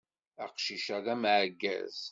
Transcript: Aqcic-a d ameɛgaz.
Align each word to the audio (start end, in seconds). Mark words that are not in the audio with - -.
Aqcic-a 0.43 0.97
d 1.03 1.07
ameɛgaz. 1.13 1.99